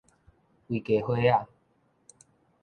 [0.67, 1.47] 規家伙仔